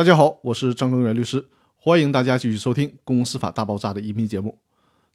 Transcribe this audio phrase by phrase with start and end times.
[0.00, 4.58] 大家好，我是张根源律师，欢迎大家继续收听《公司法大爆炸》的音频节目。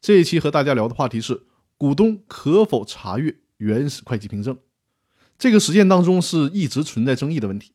[0.00, 1.44] 这一期和大家聊的话题是：
[1.78, 4.58] 股东可否查阅原始会计凭证？
[5.38, 7.70] 这个实践当中是一直存在争议的问题。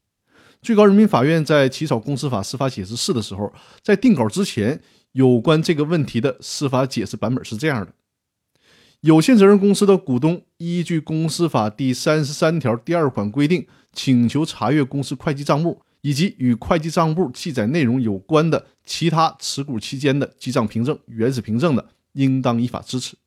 [0.61, 4.81] 最高人民法院在起草公司法司法解释四的时候，在定稿之前，
[5.13, 7.93] 有关这个问题的司法解释版本是这样的：
[8.99, 23.17] 有限责任公司的股东依据公司法第三十三条第二款规定，请求查阅公司会计账目以及与会计账簿记载内容有关的其他持股期间的记账凭证、原始凭证的，应当依法支持。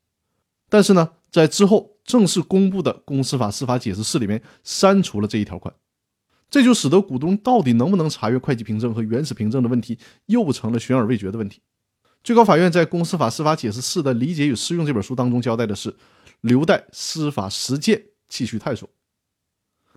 [0.70, 5.74] 但是呢，在之后正式公布的公司法司法解释四里面删除了这一条款。
[6.48, 11.60] 这就使得股东到底能不能查阅会计凭证和原始凭证的问题，又成了悬而未决的问题。
[12.24, 15.94] 最高法院在《公司法司法解释四的理解与适用》这本书当中交代的是，
[16.40, 18.88] 留待司法实践继续探索。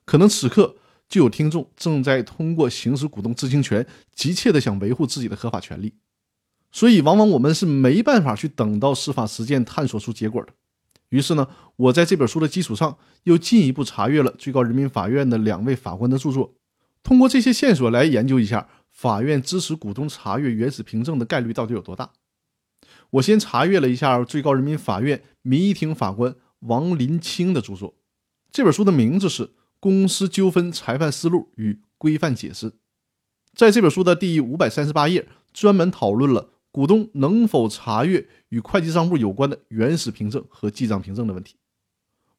[0.03, 0.75] 可能此刻
[1.09, 3.85] 就有听众正在通过行使股东知情权，
[4.16, 5.94] 急切的想维护自己的合法权利，
[6.71, 10.53] 所以往往我们是没办法去等到司法实践探索出结果的。
[11.09, 16.55] 于是呢，我在这本书的基础上，又进一步查阅了最高人民法院的两位法官的著作，
[17.03, 22.09] 通过这些线索来研究一下法院支持股东查阅原始凭证的概率到底有多大。
[23.11, 27.94] 我先查阅了一下最高人民法院民一庭法官王林清的著作，
[28.52, 29.45] 这本书的名字是
[29.84, 32.72] 《公司纠纷裁判思路与规范解释》。
[33.53, 36.52] 在这本书的第五百三十八页，专门讨论了。
[36.72, 41.58] 股东能否查阅与会计账簿有关的原始凭证和记账凭证的问题？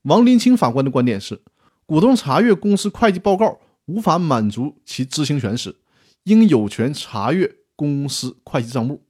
[0.04, 1.42] 王林清法官的观点是：
[1.84, 5.76] 股东查阅公司会计报告无法满足其知情权时，
[6.22, 9.02] 应有权查阅公司会计账簿，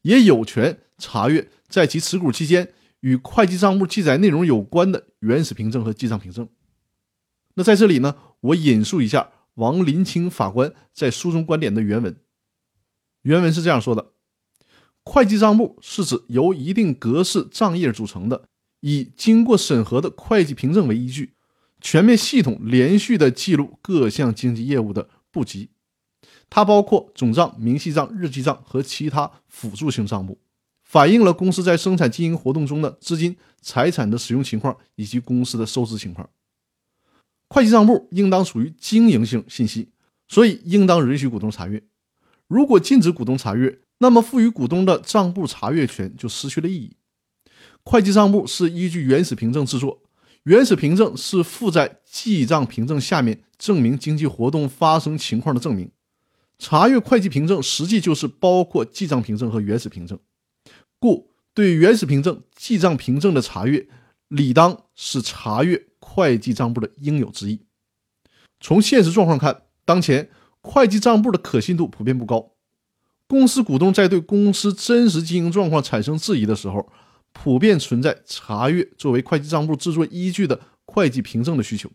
[0.00, 6.48] 也有权查阅在其持股期间与会计账簿记载内容有关的原始凭证和记账凭证。
[7.54, 12.16] 那在这里呢，我引述一下王林清法官在书中观点的原文，
[13.22, 14.12] 原文是这样说的。
[15.04, 18.48] 会计账簿是指由一定格式账页组成的，
[18.80, 21.34] 以经过审核的会计凭证为依据，
[21.80, 25.70] 全面系统连续的记录各项经济业务的簿籍。
[26.48, 30.38] 它包括总账、明细账、日记账和其他辅助性账簿，
[30.82, 36.28] 反映了公司在生产经营活动中的资金、财产的使用情况以及公司的收支情况。
[37.54, 39.92] 会计账簿应当属于经营性信息，
[40.26, 41.80] 所以应当允许股东查阅。
[42.48, 46.96] 如果禁止股东查阅，那么，赋予股东的账簿查阅权就失去了意义。
[47.84, 50.02] 会计账簿是依据原始凭证制作，
[50.42, 55.88] 原始凭证是附在记账凭证下面，证明经济活动发生情况的证明。
[56.58, 60.18] 查阅会计凭证，实际就是包括记账凭证和原始凭证，
[60.98, 63.86] 故对原始凭证、记账凭证的查阅，
[64.26, 67.62] 理当是查阅会计账簿的应有之义。
[68.60, 70.30] 从现实状况看，当前
[70.60, 72.52] 会计账簿的可信度普遍不高。
[73.26, 76.88] 公司股东在对公司真实经营状况产生质疑的时候，
[77.32, 81.90] 普遍存在查阅作为会计账簿制作依据的会计凭证的需求。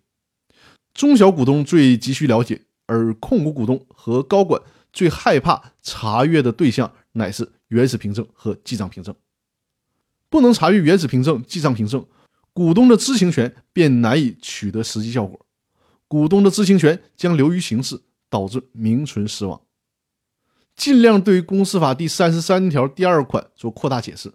[0.93, 9.15] 中小股东最急需了解，而控股股东和高管最害怕查阅的对象乃是原始凭证和记账凭证。
[10.29, 12.05] 不能查阅原始凭证、记账凭证，
[12.59, 15.45] 股东的知情权便难以取得实际效果，
[16.09, 19.61] 股东的知情权将流于形式，导致名存实亡。
[20.75, 24.33] 尽量对公司法第三十三条第二款做扩大解释，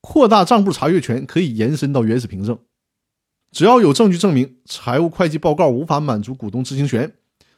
[0.00, 2.56] 扩大账簿查阅权可以延伸到原始凭证。
[3.50, 7.12] 只要有证据证明财务会计报告无法满足股东知情权，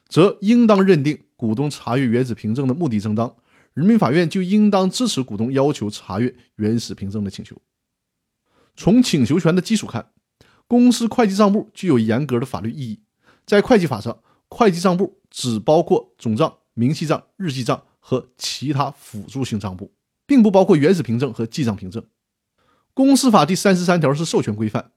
[0.09, 3.37] 则应当认定股东查阅原始凭证的目的正当，
[3.75, 7.55] 人民法院就应当支持股东要求查阅原始凭证的请求。
[8.77, 10.11] 从请求权的基础看，
[10.67, 13.01] 公司会计账簿具有严格的法律意义。
[13.45, 17.83] 在会计法上，会计账簿只包括总账、明细账、日记账。
[18.09, 19.93] 和其他辅助性账簿，
[20.29, 22.07] 并不包括原始凭证和记账凭证。
[22.95, 24.93] 公司法第三十三条是授权规范，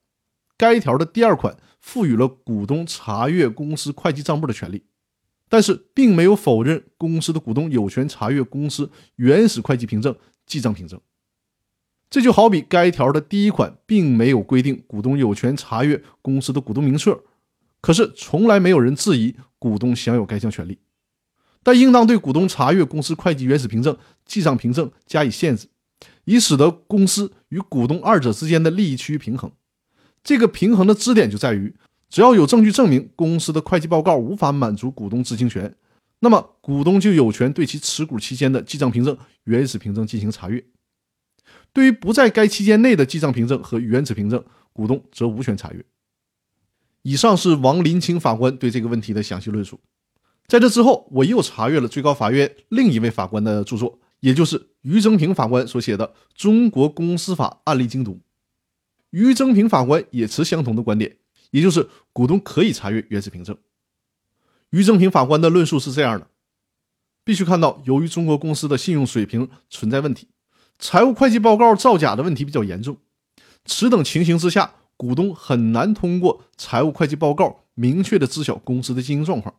[0.56, 4.84] 该条的第二款赋予了股东查阅公司会计账簿的权利，
[5.50, 10.16] 但是并没有否认公司的股东有权查阅公司原始会计凭证、
[10.46, 11.02] 记账凭证。
[12.10, 17.24] 这就好比该条的第一款并没有规定股东有权查阅公司的股东名册，
[17.82, 20.80] 可是从来没有人质疑股东享有该项权利。
[21.62, 23.96] 但应当对股东查阅公司会计原始凭证、
[24.26, 25.68] 记账凭证加以限制，
[26.26, 29.52] 以使得公司与股东二者之间的利益趋于平衡。
[30.24, 31.76] 这个平衡的支点就在于，
[32.10, 35.76] 只要有证据证明公司的会计报告无法满足股东知情权，
[36.22, 40.64] 那么股东就有权对其持股期间的记账凭证、原始凭证进行查阅。
[41.72, 44.44] 对于不在该期间内的记账凭证和原始凭证，
[44.74, 45.86] 股东则无权查阅。
[47.02, 49.80] 以上是王林清法官对这个问题的详细论述。
[50.48, 58.14] 在这之后，我又查阅了最高法院另一位法官的著作，也就是于增平法官所写的《中国公司法案例精读》。
[59.12, 61.18] 于增平法官也持相同的观点，
[61.52, 63.56] 也就是股东可以查阅原始凭证。
[64.72, 66.28] 于增平法官的论述是这样的：
[67.24, 70.28] 必须看到，由于中国公司的信用水平存在问题，
[70.80, 72.98] 财务会计报告造假的问题比较严重。
[73.66, 79.56] 此等情形之下，股东很难通过财务会计报告明确的知晓公司的经营状况。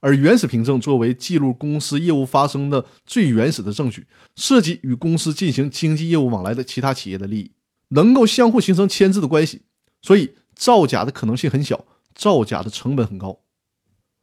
[0.00, 7.52] 而原始凭证作为记录公司业务发生的最原始的证据，涉及与公司进行经济业务往来的其他企业的利益，
[7.90, 9.62] 能够相互形成牵制的关系，
[10.00, 13.42] 所以造假的可能性很小，造假的成本很高。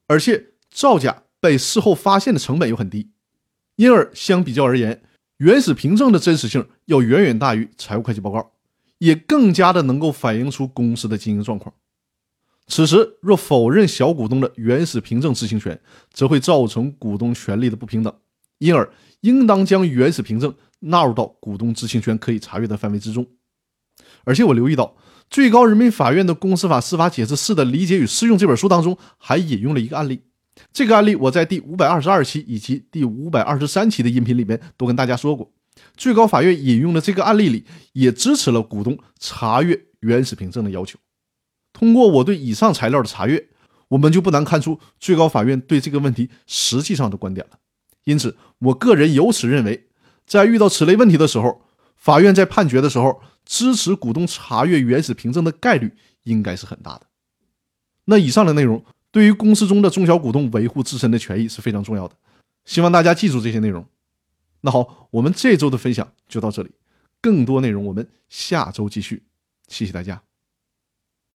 [0.08, 3.12] 而且造假被事后发现的成本又很低，
[3.78, 5.02] 因而相比较而言，
[5.40, 8.52] 原始凭证的真实性要远远大于财务会计报告，
[8.98, 11.74] 也更加的能够反映出公司的经营状况。
[12.68, 15.80] 此时若否认小股东的原始凭证知情权，
[16.12, 18.14] 则会造成股东权利的不平等，
[18.58, 18.92] 因而
[19.22, 23.26] 应当将原始凭证纳入到股东知情权可以查阅的范围之中。
[24.26, 24.98] 而且我留意到。
[25.30, 30.22] 最高人民法院的《公司法司法解释四的理解与适用》这本书当中，还引用了一个案例。
[30.72, 35.52] 这个案例我在第五百二十二期以及第五百二十三期的音频里边都跟大家说过。
[35.96, 41.00] 最高法院引用的这个案例里，也支持了股东查阅原始凭证的要求。
[41.74, 43.50] 通过我对以上材料的查阅，
[43.90, 47.58] 我们就不难看出最高法院对这个问题实际上的观点了。
[48.04, 49.88] 因此，我个人由此认为，
[50.26, 51.62] 在遇到此类问题的时候，
[51.96, 53.22] 法院在判决的时候。
[53.46, 55.92] 支持股东查阅原始凭证的概率
[56.22, 57.08] 应该是很大的。
[58.06, 62.16] 那以上的内容对于公司中的中小股东维护自身的权益是非常重要的，
[62.66, 63.86] 希望大家记住这些内容。
[64.62, 66.72] 那好，我们这周的分享就到这里，
[67.22, 69.24] 更多内容我们下周继续，
[69.68, 70.29] 谢谢大家。